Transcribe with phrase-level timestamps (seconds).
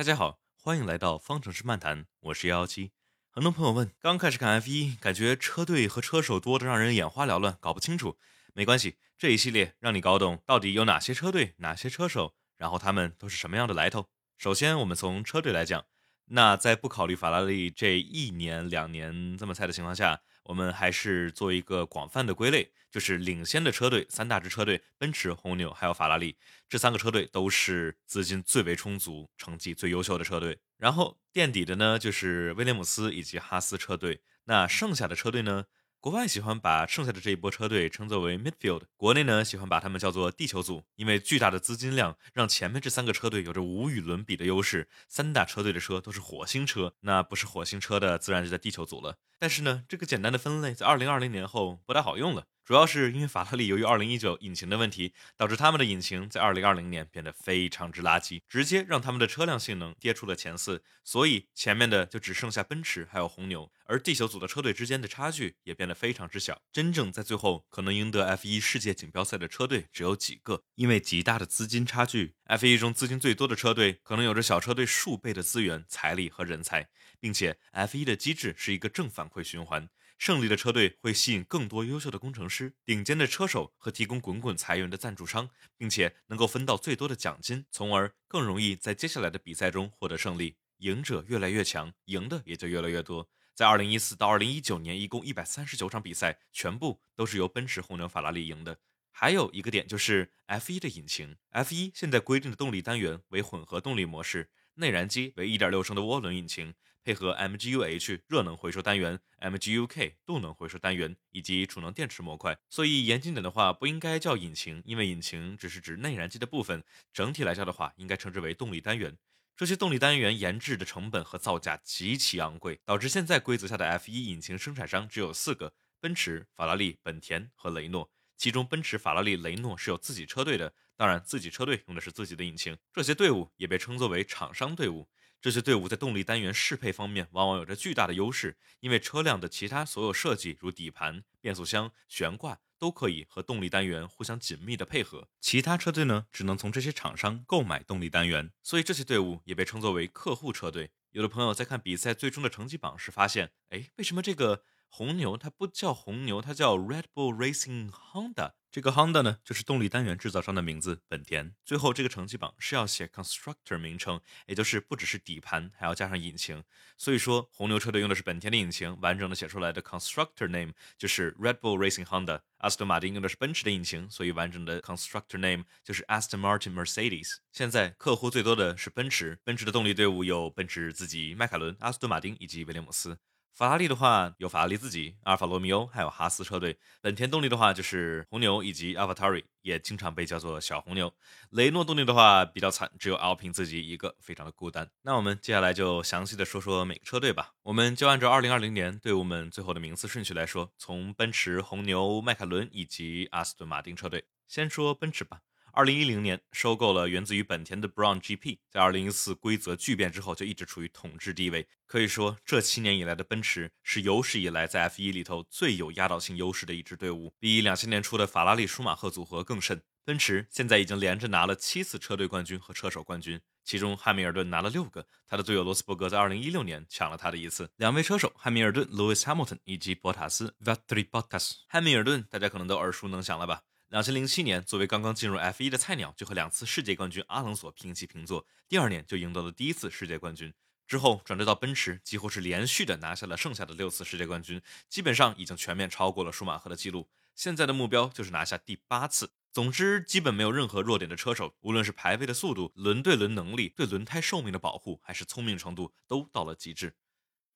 [0.00, 2.92] 大家好，欢迎来到方程式漫谈，我是幺幺七。
[3.28, 8.16] 很多朋友问，刚开始看 F 一，感觉车队和车手多得让人眼花缭乱，搞不清楚。
[8.54, 14.08] 没关系，这一系列让你搞懂到底有哪些车队、哪些车手，然后他们都是什么样的来头。
[14.38, 15.84] 首先，我们从车队来讲，
[16.28, 20.22] 那在不考虑法拉利这一年、两年这么菜的情况下。
[20.44, 26.36] 我们还是做一个广泛的归类，就是领先的车队三大支车队：奔驰、红牛还有法拉利，
[26.68, 30.58] 这三个车队都是资金最为充足、成绩最优秀的车队。
[30.76, 34.20] 然后垫底的呢，就是威廉姆斯以及哈斯车队。
[34.44, 35.66] 那剩下的车队呢？
[36.00, 44.88] 国外喜欢把剩下的这一波车队称作为 midfield，国内呢喜欢把他们叫做地球组，因为巨大的资金量让前面这三个车队有着无与伦比的优势。
[45.08, 49.18] 三大车队的车都是火星车，那不是火星车的自然就在地球组了。
[49.40, 52.44] 但是呢，这个简单的分类在二零二零年后不太好用了。
[52.62, 66.60] 主要是因为法拉利由于2019引擎的问题，导致他们的引擎在2020年变得非常之垃圾，直接让他们的车辆性能跌出了前四，所以前面的就只剩下奔驰还有红牛，而地球组的车队之间的差距也变得非常之小。
[66.70, 79.88] 真正在最后可能赢得 F1 世界锦标赛的车队只有几个，因为极大的资金差距，F1 中资金最多的车队可能有着小车队数倍的资源、财力和人才，并且 F1 的机制是一个正反馈循环。
[80.18, 90.56] 胜利的车队会吸引更多优秀的工程师、顶尖的车手和提供滚滚财源的赞助商，并且能够分到最多的奖金，从而更容易在接下来的比赛中获得胜利。
[90.78, 93.30] 赢者越来越强，赢的也就越来越多。
[93.54, 98.78] 在2014到2019年，一共139场比赛，全部都是由奔驰、红牛、法拉利赢的。
[99.12, 106.74] 还有一个点就是 F1 的引擎，F1 现在规定的动力单元为混合动力模式，内燃机为1.6升的涡轮引擎。
[107.02, 116.84] 配合 MGU-H 热能回收单元、MGU-K 动能回收单元以及储能电池模块，所以严谨点的话，不应该叫引擎，因为引擎只是指内燃机的部分。
[117.12, 119.16] 整体来叫的话，应该称之为动力单元。
[119.56, 128.10] 这些动力单元研制的成本和造价极其昂贵，导致现在规则下的 F1 引擎生产商只有四个：奔驰、法拉利、本田和雷诺。
[128.36, 132.78] 其中，奔驰、法拉利、雷诺是有自己车队的，当然，自己车队用的是自己的引擎。
[132.90, 135.06] 这些队伍也被称作为厂商队伍。
[135.40, 145.28] 这些队伍在动力单元适配方面往往有着巨大的优势，因为车辆的其他所有设计，如底盘、变速箱、悬挂，都可以和动力单元互相紧密的配合。
[145.40, 150.90] 其他车队呢，只能从这些厂商购买动力单元，所以这些队伍也被称作为客户车队。
[151.12, 154.62] 有的朋友在看比赛最终的成绩榜时发现，哎，为什么这个
[154.92, 158.52] 红牛它不叫红牛，它叫 Red Bull Racing Honda？
[158.72, 161.02] 这个 Honda 呢，就是动力单元制造商的名字。
[161.08, 166.62] 本田最后这个成绩榜是要写 constructor 名称，也就是不只是底盘，还要加上引擎。
[166.96, 172.42] 所以说，红牛车队用的是本田的引擎，完整的写出来的 constructor name 就是 Red Bull Racing Honda。
[172.58, 177.38] 阿斯顿马丁用的是奔驰的引擎，所以完整的 constructor name 就是 Aston Martin Mercedes。
[177.52, 183.18] 现在客户最多的是奔驰，奔驰的动力队伍有奔驰自己、迈凯伦、阿斯顿马丁以及威廉姆斯。
[183.52, 186.78] 法拉利的话有法拉利自己、阿尔法罗密欧，还有哈斯车队。
[187.02, 191.12] 本田动力的话就是红牛以及 a l v a t a r i 也经常被叫做小红牛。
[191.50, 194.90] 雷诺动力的话比较惨，只有 Alpine 自己一个，非常的孤单。
[195.02, 197.52] 那我们接下来就详细的说说每个车队吧。
[197.64, 205.40] 我们就按照2020年队伍们最后的名次顺序来说，从奔驰、红牛、迈凯伦以及阿斯顿马丁车队，先说奔驰吧。
[205.80, 211.66] 二零一零年收购了源自于本田的 Brown GP，在二零一四规则巨变之后，就一直处于统治地位。
[211.86, 219.80] 可以说，这七年以来的奔驰是有史以来在 F1 里头最有压倒性优势的一支队伍，比两千年初的法拉利舒马赫组合更甚。
[220.04, 227.70] 奔驰现在已经连着拿了七次车队冠军和车手冠军，其中汉密尔顿拿了六个，他的队友罗斯伯格在二零一六年抢了他的一次。
[227.76, 231.52] 两位车手汉密尔顿 Lewis Hamilton 以及博塔斯 Valtteri Bottas。
[231.68, 233.62] 汉密尔顿大家可能都耳熟能详了吧？
[233.90, 238.46] 两千零七年，作为刚刚进入 F1 的菜鸟，就和两次世界冠军阿隆索平起平坐。
[238.68, 240.54] 第二年就赢得了第一次世界冠军，
[240.86, 247.10] 之后转折到奔驰，几乎是连续的拿下了剩下的六次世界冠军，基本上已经全面超过了舒马赫的记录。
[247.34, 249.32] 现在的目标就是拿下第八次。
[249.50, 256.94] 总之，基本没有任何弱点的车手，无论是排位的速度、轮对轮能力、对轮胎寿命的保护，还是聪明程度，都到了极致。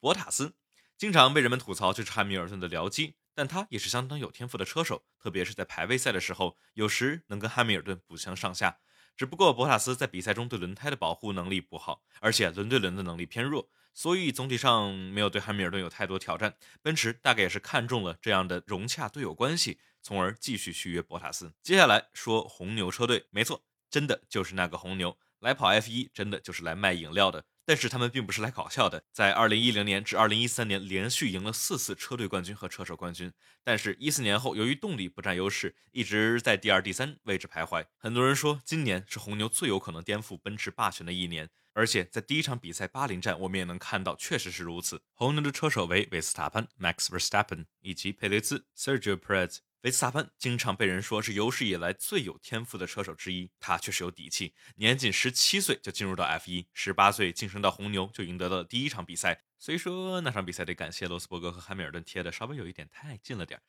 [0.00, 0.54] 博塔斯
[0.98, 3.14] 经常被人们吐槽就是汉密尔顿的僚机。
[3.34, 8.78] 但他也是相当有天赋的车手，特别是在排位赛的时候，有时能跟汉密尔顿不相上下。
[9.16, 16.56] 只不过博塔斯在比赛中对轮胎的保护能力不好，而且轮对轮的能力偏弱，所以总体上没有对汉密尔顿有太多挑战。
[16.82, 21.52] 奔驰大概也是看中了这样的融洽队友关系，从而继续续约博塔斯。
[21.62, 25.16] 接下来说红牛车队，没错，真的就是那个红牛。
[25.38, 27.44] 来跑 F1 真的就是来卖饮料的。
[27.66, 33.32] 但是他们并不是来搞笑的，在2010年至2013年连续赢了四次车队冠军和车手冠军，
[33.62, 37.86] 但是一四年后由于动力不占优势，一直在第二、第三位置徘徊。
[37.96, 45.02] 很多人说今年是红牛最有可能颠覆奔驰霸权的一年，而且在第一场比赛巴林站，我们也能看到确实是如此。
[45.14, 49.58] 红牛的车手为维斯塔潘 （Max Verstappen） 以及佩雷兹 （Sergio Perez）。
[49.84, 54.54] 维斯塔潘经常被人说是有史以来最有天赋的车手之一，他确实有底气。
[54.76, 59.42] 年仅十七岁就进入到 F1，十八岁晋升到红牛就赢得了第一场比赛。
[59.58, 63.62] 虽说那场比赛得感谢罗斯伯格和汉密尔顿贴的稍微有一点太近了点儿。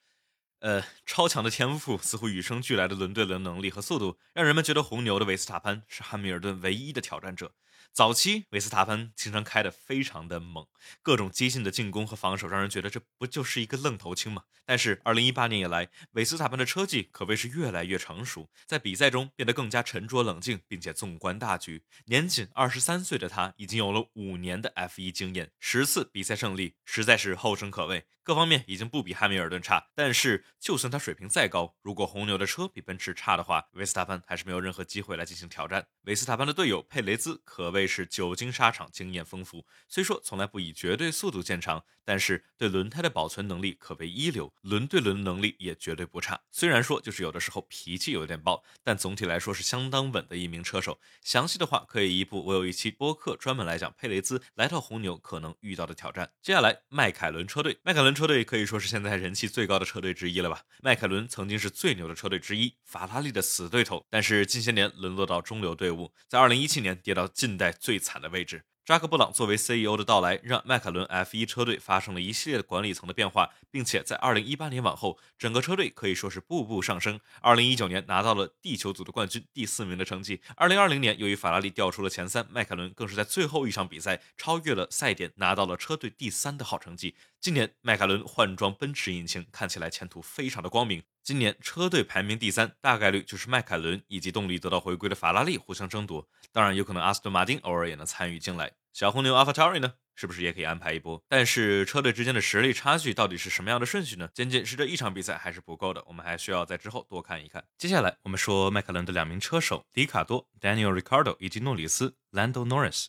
[0.60, 7.54] 呃，超强的天赋，似乎与生俱来的轮对轮能力和速度，让人们觉得红牛的维斯塔潘是汉密尔顿唯一的挑战者。
[7.96, 10.68] 早期维斯塔潘经常开得非常的猛，
[11.02, 14.44] 各种激进的进攻和防守，让人觉得这不就是一个愣头青吗？
[14.66, 21.86] 但是二零一八年以来，维斯塔潘的车技可谓是越来越成熟，在比赛中变得更加沉着冷静，并且纵观大局。
[22.08, 28.06] 年仅二十三岁的他，已经有了五年的 F 一经验，十次比赛胜利，实在是后生可畏。
[28.24, 35.86] 各方面已经不比汉密尔顿差，但是就算他水平再高，如果红牛的车比奔驰差的话，维斯塔潘还是没有任何机会来进行挑战。
[36.06, 39.68] 维斯塔潘的队友佩雷兹可谓是久经沙场，经验丰富。
[39.88, 46.42] 虽说从来不以绝对速度见长，但是对轮胎的保存能力可谓一流，轮对轮能力也绝对不差。
[46.50, 51.00] 虽然说就是有的时候脾气有点暴，但总体来说是相当稳的一名车手。
[51.22, 56.32] 详细的话可以移步，我有一期播客专门来讲佩雷兹来到红牛可能遇到的挑战。
[56.42, 58.16] 接下来迈凯伦车队，迈凯伦。
[58.16, 60.62] 车队可以说是现在人气最高的车队之一了吧？
[60.82, 68.64] 迈凯伦曾经是最牛的车队之一，法拉利的死对头，但是近些年沦落到中流队伍，在2017年跌到近代最惨的位置。
[68.86, 77.20] 扎克·布朗作为 CEO 的到来，让迈凯伦 F1 车队发生了一系列的管理层的变化，并且在2018年往后，整个车队可以说是步步上升。
[77.42, 80.40] 2019年拿到了地球组的冠军，第四名的成绩。
[80.58, 87.16] 2020年由于法拉利掉出了前三，迈凯伦更是在最后一场比赛超越了赛点，拿到了车队第三的好成绩。
[87.42, 91.02] 今年迈凯伦换装奔驰引擎，看起来前途非常的光明。
[91.26, 96.30] 今年车队排名第三，大概率就是迈凯伦以及动力得到回归的法拉利互相争夺。
[96.52, 98.74] 当然，有可能阿斯顿马丁偶尔也能参与进来。
[98.94, 101.20] 小红牛阿法塔瑞呢，是不是也可以安排一波？
[101.28, 104.30] 但是车队之间的实力差距到底是什么样的顺序呢？
[104.36, 107.66] 仅仅是这一场比赛还是不够的，我们还需要在之后多看一看。
[107.76, 113.08] 接下来我们说迈凯伦的两名车手迪卡多 Daniel r i c a r d o 以及诺里斯 Lando Norris。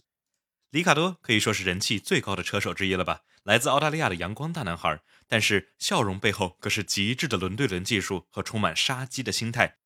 [0.71, 3.23] 里卡多可以说是人气最高的车手之一了吧？
[3.45, 9.77] 来自澳大利亚的阳光大男孩，但是笑容背后可是极致的轮对轮技术和充满杀机的心态。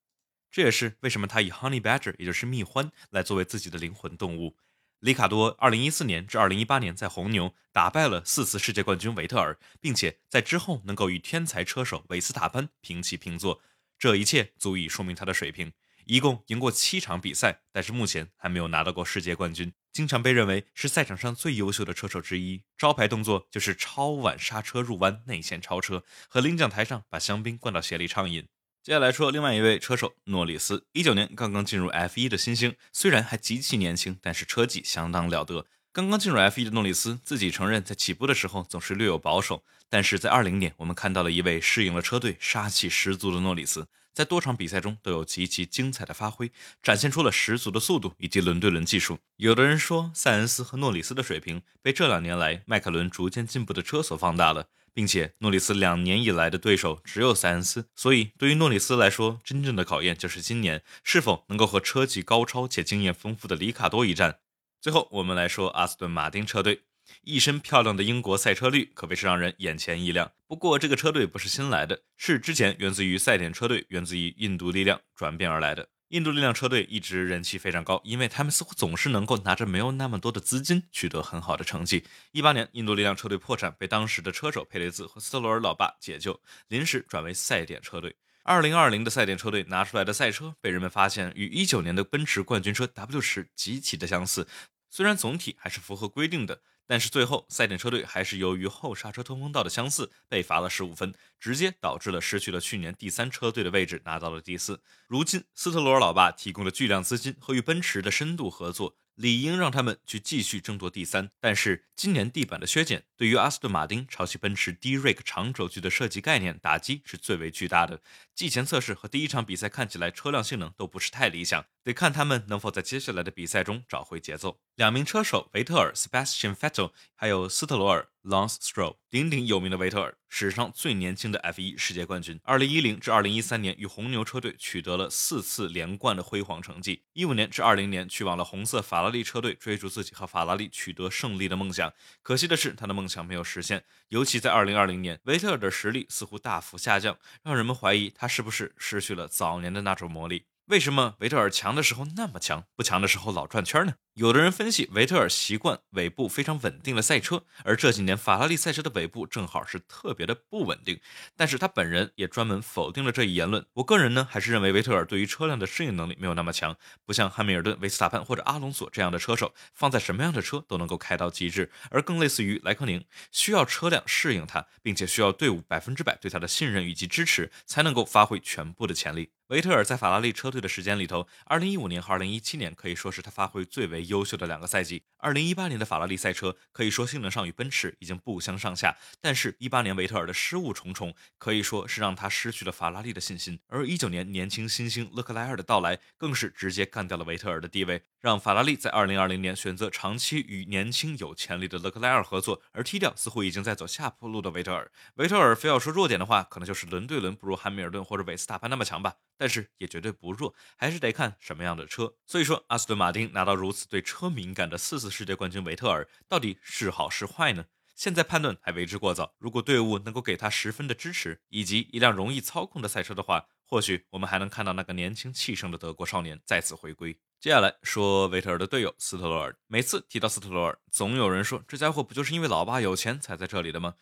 [0.50, 4.56] 这也是为什么他以 Honey Badger，也就是蜜獾，来作为自己的灵魂动物。
[5.00, 13.62] 里卡多2014年至2018年在红牛打败了四次世界冠军维特尔，并且在之后能够与天才车手维斯塔潘平起平坐，
[13.98, 15.72] 这一切足以说明他的水平。
[16.04, 19.72] 一共赢过七场比赛，但是目前还没有拿到过世界冠军。
[19.92, 28.46] 经常被认为是赛场上最优秀的车手之一，招牌动作就是超晚刹车入弯、内线超车，和领奖台上把香槟灌到鞋里畅饮。
[28.82, 35.66] 接下来说另外一位车手诺里斯，一九年刚刚进入 F1 的新星，虽然还极其年轻，但是车技相当了得。
[35.92, 43.88] 刚刚进入 F1 的诺里斯自己承认，在起步的时候总是略有保守，但是在二零年，我们看到了一位适应了车队、杀气十足的诺里斯。
[44.12, 46.50] 在多场比赛中都有极其精彩的发挥，
[46.82, 49.18] 展现出了十足的速度以及轮对轮技术。
[49.36, 64.40] 有的人说，塞恩斯和诺里斯的水平被这两年来迈凯伦逐渐进步的车所放大了，并且诺里斯两年以来的对手只有塞恩斯，所以对于诺里斯来说，真正的考验就是今年是否能够和车技高超且经验丰富的里卡多一战。
[64.80, 66.82] 最后，我们来说阿斯顿马丁车队。
[67.22, 70.32] 一身漂亮的英国赛车绿可谓是让人眼前一亮。
[70.46, 75.88] 不过，这个车队不是新来的，是之前源自于赛点车队、源自于印度力量转变而来的。
[76.08, 82.02] 印度力量车队一直人气非常高，因为他们似乎总是能够拿着没有那么多的资金取得很好的成绩。
[82.32, 88.16] 一八年，印度力量车队破产，被当时的车手佩雷兹和斯特罗尔老爸解救，临时转为赛点车队。
[88.42, 94.48] 二零二零的赛点车队拿出来的赛车被人们发现与一九年的奔驰冠军车 W 十极其的相似，
[94.88, 96.62] 虽然总体还是符合规定的。
[96.90, 104.82] 但是最后，赛点车队还是由于后刹车通风道的相似，被罚了十五分，直接导致了失去了去年第三车队的位置，拿到了第四。
[105.06, 108.96] 如今，斯特罗尔老爸提供了巨量资金和与奔驰的深度合作。
[109.16, 118.00] 理应让他们去继续争夺第三，但是今年地板的削减对于阿斯顿马丁抄袭奔驰 D r a k 长轴距的设计概念打击是最为巨大的。
[118.34, 124.60] 季前测试和第一场比赛看起来车辆性能都不是太理想，得看他们能否在接下来的比赛中找回节奏。
[124.76, 128.08] 两名车手维特尔 （Sebastian Vettel） 还有斯特罗尔。
[128.22, 132.38] Lance Stroll，鼎鼎有名的维特尔，史上最年轻的 F1 世界冠军。
[132.44, 137.04] 2010至2013年与红牛车队取得了四次连冠的辉煌成绩。
[137.14, 141.94] 15年至20年去往了红色法拉利车队，追逐自己和法拉利取得胜利的梦想。
[142.20, 143.84] 可惜的是，他的梦想没有实现。
[144.08, 150.44] 尤其在2020年，维特尔的实力似乎大幅下降，让人们怀疑他是不是失去了早年的那种魔力。
[150.70, 153.94] 为什么维特尔强的时候那么强，不强的时候老转圈呢？
[154.14, 161.00] 有的人分析，维特尔习惯尾部非常稳定的赛车，而这几年法拉利赛车的尾部正好是特别的不稳定。
[161.36, 163.66] 但是他本人也专门否定了这一言论。
[163.72, 179.30] 我个人呢，还是认为维特尔对于车辆的适应能力没有那么强，不像汉密尔顿、维斯塔潘或者阿隆索这样的车手，放在什么样的车都能够开到极致，而更类似于莱克宁，需要车辆适应他，并且需要队伍百分之百对他的信任以及支持，才能够发挥全部的潜力。
[179.50, 185.02] 维特尔在法拉利车队的时间里头，2015年和2017年可以说是他发挥最为优秀的两个赛季。
[185.18, 193.58] 2018年的法拉利赛车可以说性能上与奔驰已经不相上下，但是18年维特尔的失误重重，可以说是让他失去了法拉利的信心。
[193.66, 204.92] 而19年年轻新星勒克莱尔的到来，更是直接干掉了维特尔的地位，让法拉利在2020年选择长期与年轻有潜力的勒克莱尔合作，而踢掉似乎已经在走下坡路的维特尔。
[205.16, 209.16] 维特尔非要说弱点的话，可能就是轮对轮不如汉密尔顿或者韦斯塔潘那么强吧。
[209.40, 212.12] 但是也绝对不弱，还是得看什么样的车。
[212.26, 217.64] 所以说，阿斯顿马丁拿到如此对车敏感的四次世界冠军维特尔，到底是好是坏呢？
[217.96, 219.34] 现在判断还为之过早。
[219.38, 227.18] 如果队伍能够给他十分的支持，以及一辆容易操控的赛车的话，或许我们还能看到那个年轻气盛的德国少年再次回归。
[227.40, 229.56] 接下来说维特尔的队友斯特罗尔。
[229.66, 233.94] 每次提到斯特罗尔，总有人说这家伙不就是因为老爸有钱才在这里的吗？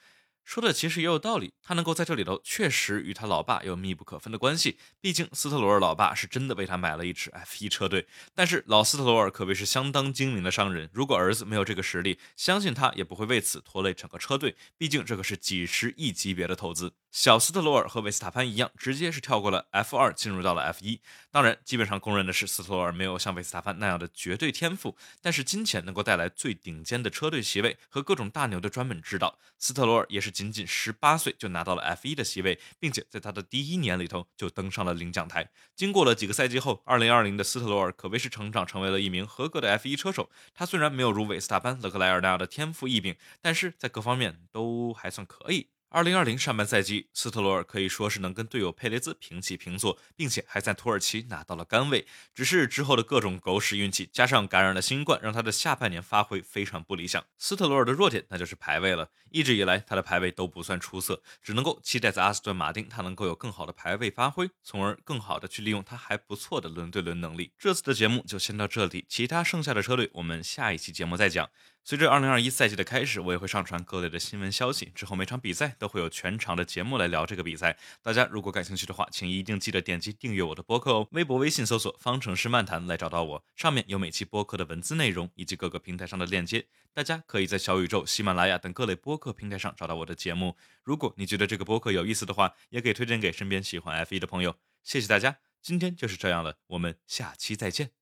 [0.48, 4.78] 说的其实也有道理，他能够在这里头，确实与他老爸有密不可分的关系。
[4.98, 8.06] 毕竟斯特罗尔老爸是真的为他买了一支 F1 车队。
[8.34, 14.56] 但是老斯特罗尔可谓是相当精明的商人，如果儿子没有这个实力，相信他也不会为此拖累整个车队。
[14.78, 16.94] 毕竟这可是几十亿级别的投资。
[17.10, 21.00] 小斯特罗尔和维斯塔潘一样，直接是跳过了 F2，进入到了 F1。
[21.30, 29.38] 当然，基本上公认的是斯特罗尔没有像维斯塔潘那样的绝对天赋，但是金钱能够带来最顶尖的车队席位和各种大牛的专门指导。
[29.58, 35.50] 斯特罗尔也是仅仅十八岁就拿到了 F1 的席位，并且在他的第一年里头就登上了领奖台。
[35.74, 40.30] 经过了几个赛季后二零二零的斯特罗尔可谓是成长成为了一名合格的 F1 车手。
[40.54, 45.70] 他虽然没有如韦斯塔潘、勒克莱尔那样的天赋异禀，但是在各方面都还算可以。
[45.90, 52.06] 二零二零上半赛季，斯特罗尔可以说是能跟队友佩雷兹平起平坐，并且还在土耳其拿到了杆位。
[52.34, 57.24] 只是之后的各种狗屎运气，加上感染了新冠，让他的下半年发挥非常不理想。
[57.38, 67.52] 斯特罗尔的弱点那就是排位了，一直以来他的排位都不算出色，只能够期待在阿斯顿马丁他能够有更好的排位发挥，从而更好的去利用他还不错的轮对轮能力。
[67.58, 71.48] 这次的节目就先到这里，其他剩下的车队我们下一期节目再讲。
[71.88, 74.92] 随着2021赛季的开始，我也会上传各类的新闻消息。
[74.94, 77.78] 之后每场比赛都会有全场的节目来聊这个比赛。
[78.02, 81.08] 大家如果感兴趣的话，请一定记得点击订阅我的播客哦。
[81.12, 86.66] 微博、微信搜索“方程式漫谈”来找到我，上面有每期播客的文字内容以及各个平台上的链接。
[86.92, 90.58] 大家可以在小宇宙、喜马拉雅等各类播客平台上找到我的节目。
[90.84, 94.56] 如果你觉得这个播客有意思的话，也可以推荐给身边喜欢 F1 的朋友。
[94.84, 97.97] 谢谢大家，今天就是这样了，我们下期再见。